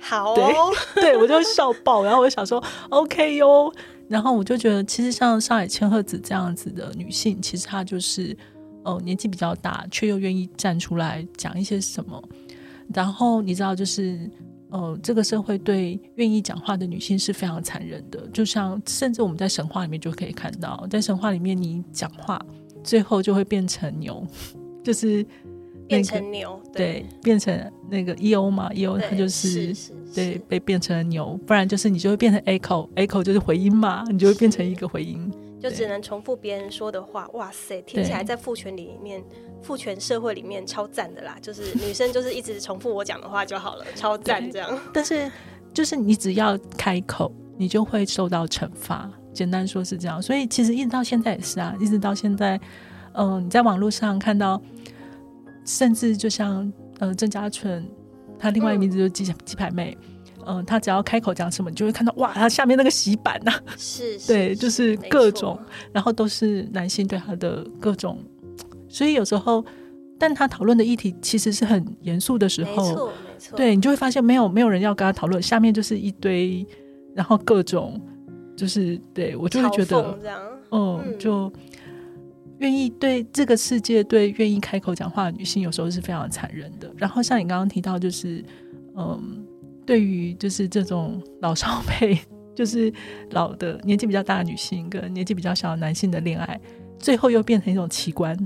[0.00, 0.52] 好，对，
[1.00, 2.02] 对我就笑爆。
[2.02, 3.72] 然后我就想说，OK 哟。
[4.08, 8.36] 然后我就觉得，其实像上野千鹤子这样子的女性，其实她就是。
[8.88, 12.22] 哦，年纪比较大，却又愿意站出来讲一些什么。
[12.94, 14.18] 然后你知道，就是
[14.70, 18.26] 呃，这个社会对愿意讲话的女性是非常残忍的。
[18.32, 22.40] 就像，甚至我们在神话里面就可以看到，在神话里面，你讲话
[22.82, 24.26] 最后就会变成牛，
[24.82, 25.24] 就是
[25.86, 29.74] 变成牛，对，变成那个 E O 嘛，E O 它就是
[30.14, 35.30] 对被变成了牛，不然就是你就会变成 Echo，Echo 就是回音嘛，你就会变成一个回音。
[35.60, 39.22] 就只能重复别人说的话，哇塞，听起来在父权里面、
[39.62, 41.36] 父权社会里面超赞的啦！
[41.42, 44.78] 就是女生就是一直重复我讲的话就好了，超赞这样。
[44.92, 45.30] 但是
[45.74, 49.10] 就是你只要开口，你就会受到惩罚。
[49.34, 52.60] 简单说是这样，所以其实一直到现在也是啊，一直到现在，
[53.12, 54.60] 嗯，你在网络上看到，
[55.64, 57.88] 甚至就像呃郑家纯，
[58.36, 59.96] 他另外一个名字就是鸡鸡排妹。
[60.00, 60.17] 嗯，
[60.66, 65.58] 他只要开口讲什么，你就会看到哇，他下面那个洗版呐， 是，对，就是各种，
[65.92, 68.18] 然后都是男性对他的各种，
[68.88, 69.64] 所以有时候，
[70.18, 73.10] 但他讨论的议题其实是很严肃的时候，
[73.54, 76.66] 对你就会发现没有没有人要跟他讨论，下面就是一堆，
[77.14, 78.00] 然后各种，
[78.56, 80.18] 就是对我就会觉得，
[80.70, 81.52] 嗯，就
[82.58, 86.90] 愿意对这个世界对愿意开口讲话的女性，有时候是非常残忍的。
[86.96, 88.42] 然后像你刚刚提到，就是
[88.96, 89.44] 嗯。
[89.88, 92.18] 对于就是这种老少配，
[92.54, 92.92] 就是
[93.30, 96.60] 老的年纪比较大的女性跟年纪比较小的男性的恋爱，
[96.98, 98.36] 最后又变成一种奇观，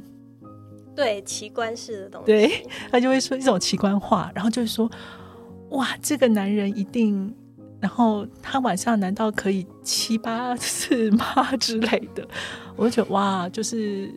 [0.95, 4.89] 对奇观式的东西，对他就会说一种奇观话，然后就是说
[5.71, 7.35] 哇，这个男人一定，
[7.81, 12.25] 然后他晚上难道可以七八次吗 之类的？
[12.77, 14.09] 我就觉得哇，就是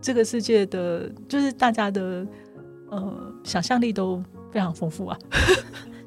[0.00, 2.24] 这个世界的，就是大家的
[2.90, 5.18] 呃想象力都非常丰富啊。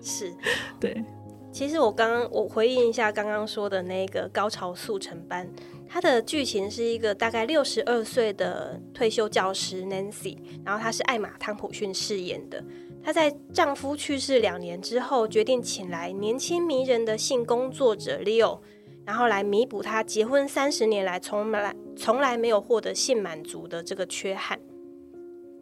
[0.02, 0.34] 是，
[0.80, 1.04] 对。
[1.50, 5.50] 其实我刚刚我回应一下刚刚说的那个高潮速成班，
[5.88, 12.64] 它的剧情是一个大概六十二岁的退休教师 Nancy，然后她是艾玛汤普逊饰演的。
[13.02, 18.60] 她在丈夫去世两年之后，决定请来年轻迷人的性工作者 Leo，
[19.04, 24.60] 然后来弥补她结婚三十年来从来从来没有获得性满足的这个缺憾。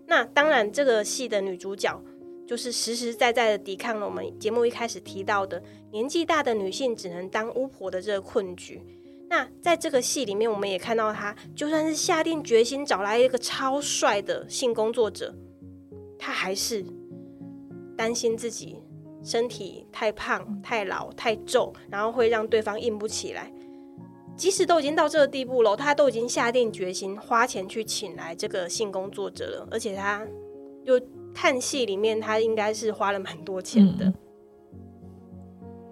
[0.07, 2.03] 那当然，这个戏的女主角。
[2.45, 8.81] 就是实实在在的抵抗了我们节目一开始提到的年纪大的女性只能当巫婆的这个困局。
[9.27, 15.33] 那在这个戏里面，我们也看到她，就算是下定决心找来一个超帅的性工作者，
[16.19, 16.85] 她还是
[17.97, 18.77] 担心自己
[19.23, 23.51] 身体太胖、太老、太皱，然后会让对方硬不起来。
[24.37, 30.25] 即使都已经到这个地步了，她都已经下定决心花钱去请来这个性工作者了，而且她
[30.83, 31.01] 又。
[31.35, 34.11] 看戏里面，他应该是花了蛮多钱的，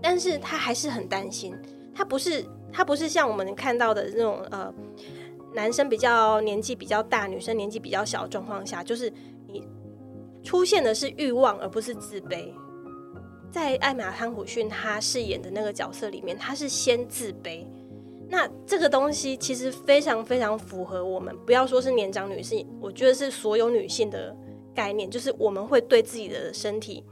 [0.02, 1.54] 但是他还是很担心。
[1.94, 4.74] 他不是他不是像我们看到的那种呃，
[5.54, 9.12] 男生比较年纪比较大，女生年纪比较小的状况下，就是
[9.48, 9.62] 你
[10.42, 12.52] 出现的是欲望，而不是自卑。
[13.52, 17.66] 在艾玛汤普逊他饰演的那个角色里面，他是先自卑。
[18.30, 24.36] 那这个东西其实非常非常符合我们，不要说是年长女性，我觉得是所有女性的。
[24.74, 27.04] 概念就是我们会对自己的身体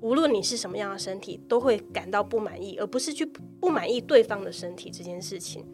[0.00, 3.26] 无论你是什么样的身体，都会感到不满意，而不是去
[3.60, 5.64] 不满意对方的身体这件事情。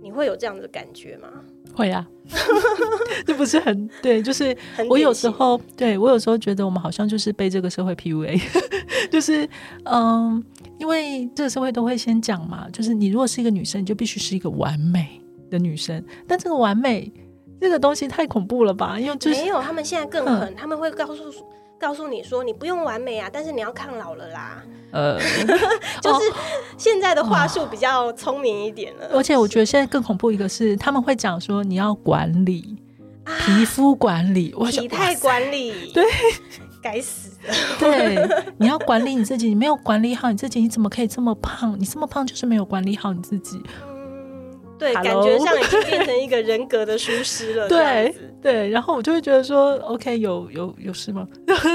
[0.00, 1.28] 你会有这样的感觉吗？
[1.74, 2.06] 会啊，
[3.26, 8.40] 这不是很对，就是很我有时候对我有时候觉得我们好像就是被这个社会 PUA，
[9.10, 9.46] 就是
[9.84, 10.42] 嗯，
[10.78, 15.20] 因为这个社会都会先讲嘛，就是你如果是一个女生，你就必须是一个完美
[15.50, 17.12] 的女生，但这个完美
[17.60, 18.98] 这个东西太恐怖了吧？
[18.98, 21.24] 因为就是没有，他们现在更狠，他们会告诉
[21.78, 24.62] 告诉你说，你不用完美啊，但是你要抗老了啦。
[24.92, 25.18] 呃，
[26.00, 26.32] 就是
[26.78, 32.76] 现在的话术比较聪明一点了，而且我觉得现在更恐怖一个是他们会讲说你要管理
[33.44, 36.04] 皮肤管理，我想体态管理，对，
[36.80, 37.52] 该死的。
[37.78, 41.78] 对，你要管理你自己，你没有管理好你自己，你怎么可以这么胖？
[41.78, 43.60] 你这么胖就是没有管理好你自己。
[44.76, 47.68] 嗯，对，感觉上已经变成一个人格的疏失了。
[47.70, 51.26] 对对，然后我就会觉得说，OK，有有有事吗？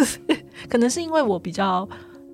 [0.69, 1.87] 可能是因为我比较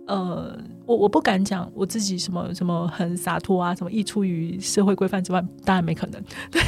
[0.07, 6.21] 呃，我我不敢讲我自己什么什么很洒脱啊，什么溢出于社会规范之外，当然没可能。
[6.51, 6.61] 对，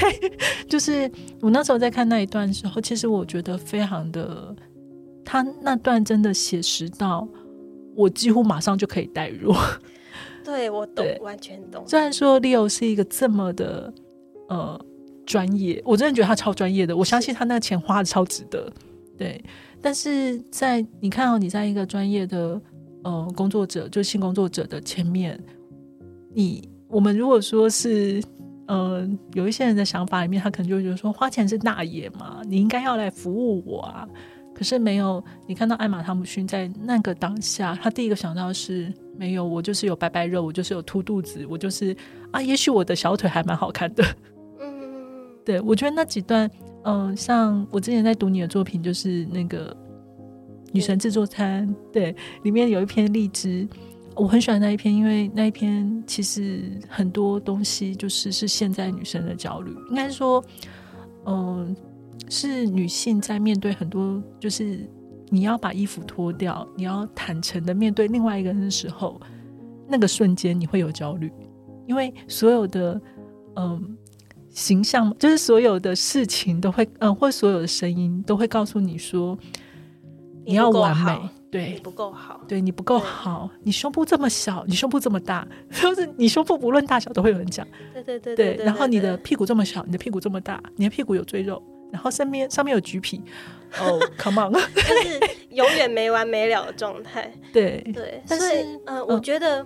[0.68, 1.10] 就是
[1.42, 4.56] 我那时候在看那一段时候，其实我觉得非常的，
[5.24, 7.28] 他那段真的写实到
[7.96, 9.54] 我几乎马上就可以代入。
[10.50, 11.84] 对我懂，完全懂。
[11.88, 13.94] 虽然说 Leo 是一个这么的
[14.48, 14.80] 呃
[15.26, 18.72] 专业，我真的觉得他超专业的，我相信他那个钱花的超值得。
[19.18, 19.44] 对，
[19.82, 22.62] 但是在你看到、你在一个专业的
[23.04, 25.40] 呃工作者，就性工作者的前面，
[26.34, 28.22] 你我们如果说是。
[28.70, 34.08] 呃，有一些人的想法里面，他可能就会觉得说，花钱是大爷嘛，你应该要来服务我啊。
[34.54, 41.94] 可是没有，你看到艾玛汤姆逊在那个当下，他第一个想到的是没有，我就是有白白肉，我就是有凸肚子，我就是
[42.32, 44.04] 啊，也许我的小腿还蛮好看的。
[44.62, 44.72] 嗯，
[45.44, 46.50] 对我觉得那几段，
[46.84, 49.74] 嗯、像我之前在读你的作品，就是那个
[50.72, 53.68] 《女神制作餐》，对，里面有一篇荔枝，
[54.16, 60.42] 我很喜欢那一篇，因为那一篇其实很多东西就是是现在女生的焦虑，应该说，
[61.26, 61.76] 嗯、
[62.30, 64.90] 是女性在面对很多，就是
[65.30, 69.20] 你要把衣服脱掉，你要坦诚的面对另外一个人的时候，
[69.88, 71.32] 那个瞬间你会有焦虑，
[71.88, 73.00] 因为所有的
[73.56, 73.98] 嗯、
[74.50, 79.38] 形象，就是所有的事情都会，嗯、或所有的声音都会告诉你说，
[80.46, 81.74] 你要完美，对。
[81.74, 82.42] 你不够好。
[82.48, 87.68] 对你不够好，你胸部这么小，你胸部这么大，就是你胸部不论大小都会有人讲。
[87.94, 91.62] 对对对对，对，然后你的屁股这么小，你的屁股这么大，你的屁股有赘肉，
[91.92, 93.22] 然后身边上面有橘皮，
[93.80, 97.32] 哦、 c o m e on， 就是永远没完没了的状态。
[97.52, 99.66] 对，对，但是呃，我觉得，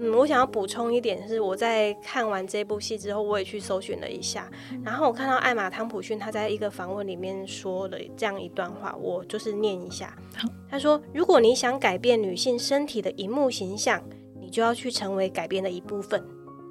[0.00, 4.48] 嗯，我想要补充一点是，我在看完这部戏之后，我也去搜寻了一下，
[4.84, 10.48] 然后我看到艾玛汤普逊他在一个访问里面说了这样一段话，我就是念一下好。
[10.70, 14.02] 他说：“如果你想改变女性身体的荧幕形象，
[14.40, 16.22] 你就要去成为改变的一部分。”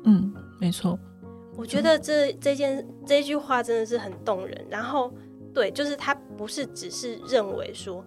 [0.05, 0.97] 嗯，没错，
[1.57, 4.65] 我觉得这这件这句话真的是很动人。
[4.69, 5.11] 然后，
[5.53, 8.05] 对，就是他不是只是认为说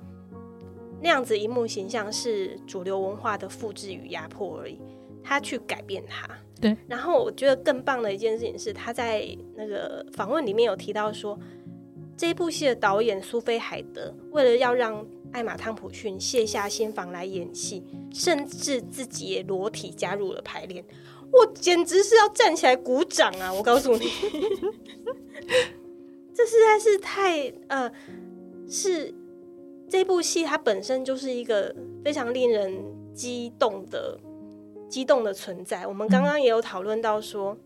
[1.01, 4.79] 那样子一幕形象是主流文化的复制与压迫而已，
[5.23, 6.29] 他去改变它。
[6.61, 6.77] 对。
[6.87, 11.39] 然后我觉得更棒的一件事情是，他在那个访问里面有提到说，
[12.17, 17.83] 这部戏的导演苏菲海德为了要让艾玛汤普逊卸下心防来演戏，
[18.13, 20.85] 甚至自己也裸体加入了排练。
[21.33, 23.53] 我简直是要站起来鼓掌啊！
[23.53, 24.07] 我告诉你，
[26.35, 27.90] 这实在是太呃，
[28.69, 29.14] 是
[29.88, 32.83] 这部戏它本身就是一个非常令人
[33.14, 34.19] 激动的
[34.88, 35.87] 激动的存在。
[35.87, 37.57] 我们刚刚也有讨论到说，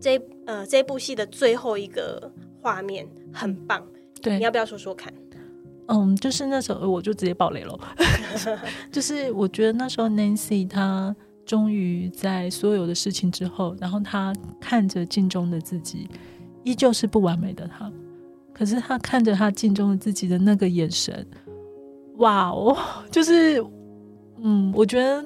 [0.00, 3.86] 这呃这部戏的最后一个画面很棒，
[4.20, 5.12] 对你，要不要说说看？
[5.86, 7.78] 嗯，就是那时候我就直接爆雷了，
[8.90, 11.14] 就是我觉得那时候 Nancy 她
[11.46, 16.08] 终于在所有的事情之后，然后他看着镜中的自己，
[16.62, 17.92] 依旧是不完美的他，
[18.52, 21.26] 可是他看着他镜中的自己的那个眼神，
[22.16, 22.76] 哇哦，
[23.10, 23.64] 就是
[24.40, 25.24] 嗯，我觉得。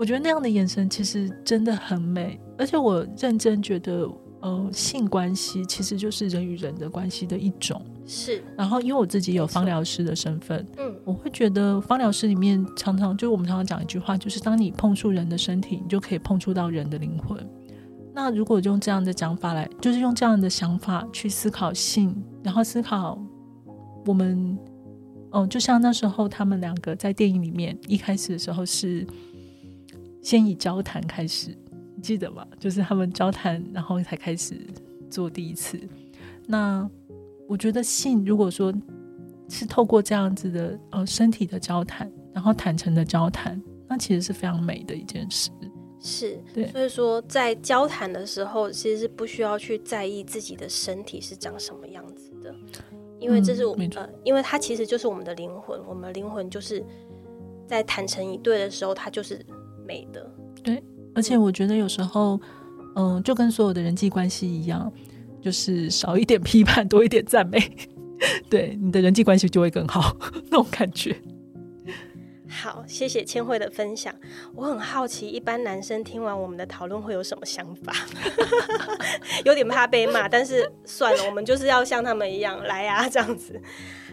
[0.00, 4.08] 我觉得那样的眼神其实真的很美，而且我认真觉得，
[4.38, 7.84] 呃，性关系其实就是人与人的关系的一种。
[8.08, 17.38] 是，然后，因为我自己有没错芳疗师的身份，嗯，我会觉得芳疗师里面常常就我们常常讲一句话，就是当你碰触人的身体，你就可以碰触到人的灵魂。
[18.14, 23.16] 那如果用这样的讲法来，就是用这样的想法去思考性，然后思考
[24.06, 24.58] 我们，
[25.30, 29.06] 哦，就像那时候他们两个在电影里面一开始的时候是
[30.22, 31.56] 先以交谈开始，
[31.94, 32.44] 你记得吗？
[32.58, 34.58] 就是他们交谈，然后才开始
[35.10, 35.78] 做第一次。
[36.46, 36.88] 那
[37.48, 38.72] 我觉得性，如果说
[39.48, 45.50] 是透过这样子的呃身体的交谈，然后坦诚的交谈，那其实是非常美的一件事。
[46.00, 46.38] 是，
[46.70, 52.54] 所以说在交谈的时候，其实是不需要去在意自己的身体是长什么样子的，
[53.18, 56.84] 因为这是我呃，因为它其实就是我们的灵魂，我们的灵魂就是
[57.66, 59.44] 在坦诚以对的时候，它就是
[59.86, 60.30] 美的。
[60.62, 60.80] 对
[61.14, 62.38] 而且我觉得有时候，
[62.94, 64.92] 嗯、就跟所有的人际关系一样，
[65.42, 67.58] 就是少一点批判，多一点赞美，
[68.50, 70.16] 对你的人际关系就会更好，
[70.50, 71.16] 那种感觉。
[72.50, 74.12] 好，谢谢千惠的分享。
[74.54, 77.92] 我很好奇，一般男生听完我们的讨论会有什么想法？
[79.44, 83.60] 有点怕被骂，但是算了，我们就是要像他们一样来啊，这样子。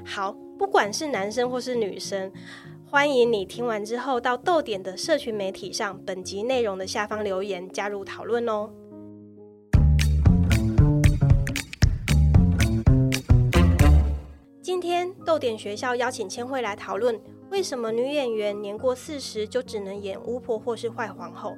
[0.03, 2.29] 好，不管是男生或是女生，
[2.85, 8.69] 欢迎你听完之后到豆点的社群媒体上本集内容的下方留言加入讨论哦。
[14.65, 21.55] 今天豆点学校邀请千惠来讨论，为什么女演员年过四十就只能演巫婆或是坏皇后？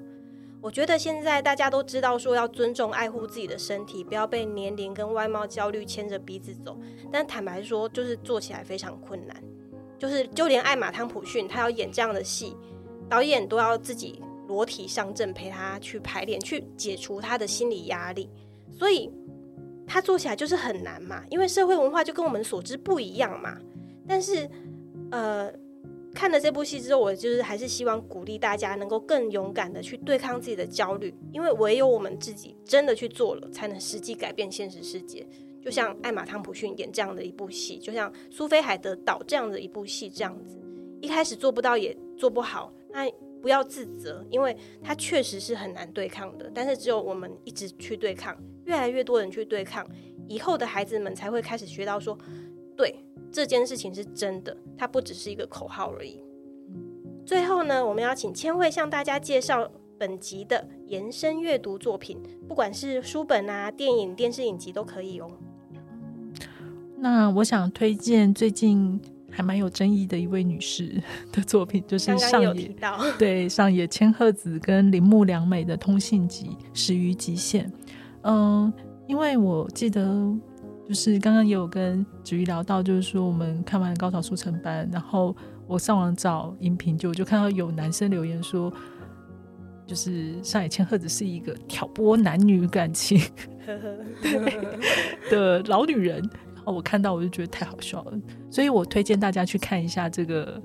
[0.62, 6.78] 我觉得现在大家都知道说要尊重、爱护自己的身体，不要被年龄跟外貌焦虑牵着鼻子走。
[7.10, 9.42] 但坦白说，就是做起来非常困难。
[9.98, 12.58] 就是就连艾玛汤普逊，她要演这样的戏，
[13.08, 18.30] 导演都要自己裸体上阵陪她去排练，去解除她的心理压力。
[18.70, 19.10] 所以
[19.88, 23.58] 他做起来就是很难嘛，因为社会文化就跟我们所知不一样嘛。
[24.06, 24.48] 但是，
[25.12, 25.52] 呃，
[26.14, 35.26] 看了这部戏之后，我就是还是希望鼓励大家能够更勇敢的去对抗自己的焦虑，因为唯有我们自己真的去做了，才能实际改变现实世界。
[35.62, 40.58] 就像艾玛汤普逊演这样的一部戏，就像苏菲海德导这样的一部戏这样子，
[41.02, 43.10] 一开始做不到也做不好，那
[43.42, 46.50] 不要自责，因为它确实是很难对抗的。
[46.54, 48.36] 但是只有我们一直去对抗，
[48.68, 49.88] 越来越多人去对抗，
[50.28, 52.18] 以后的孩子们才会开始学到说，
[52.76, 52.94] 对
[53.32, 56.22] 这件事情是真的，它不只是一个口号而已。
[57.26, 65.32] 最后呢，我们要请千惠向大家介绍本集的延伸阅读作品，不管是书本啊、电影、电视影集都可以哦。
[66.98, 69.00] 那我想推荐最近
[69.30, 71.02] 还蛮有争议的一位女士
[71.32, 72.76] 的作品，就是上野
[73.18, 77.72] 对上野千鹤子跟铃木良美的通信集《始于极限》。
[78.30, 78.72] 嗯，
[79.08, 80.06] 因为我记得
[80.86, 85.34] 就是刚刚也有跟子瑜聊到，就是说我们看完高潮速成班，然后
[85.66, 88.72] 我上网找音频，就就看到有男生留言说，
[89.86, 93.18] 就是上野千鹤子是一个挑拨男女感情
[95.32, 96.22] 的老女人。
[96.56, 98.20] 然后我看到我就觉得太好笑了，
[98.52, 100.62] 所以我推荐大家去看一下这个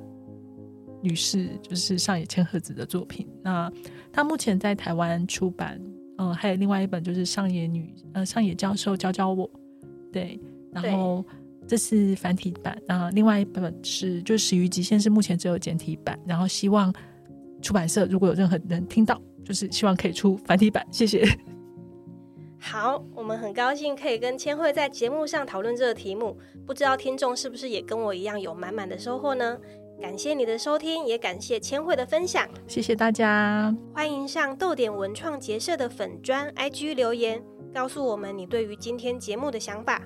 [1.00, 3.28] 女士，就是上野千鹤子的作品。
[3.40, 3.70] 那
[4.12, 5.80] 她目前在台湾出版，
[6.18, 9.48] 嗯、还有另外一本就是上野女呃上野教授教教我，
[10.12, 10.38] 对，
[10.70, 11.24] 然后
[11.66, 16.92] 这是繁体版，然后另外一本是就始于极限是目前只有简体版，然后希望
[17.60, 21.24] 出版社如果有任何人听到，就是希望可以出繁体版，谢谢。
[22.64, 29.58] 好，我们很高兴可以跟千惠在节目上讨论这个题目，不知道听众是不是也跟我一样有满满的收获呢？
[30.02, 32.48] 感谢你的收听，也感谢千惠的分享。
[32.66, 37.40] 谢谢大家，欢迎上豆点文创结社的粉砖 IG 留言，
[37.72, 40.02] 告诉我们你对于今天节目的想法。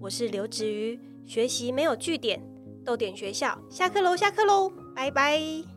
[0.00, 2.40] 我是刘子瑜，学习没有据点，
[2.84, 5.71] 豆点学校下课喽，下课喽，拜拜。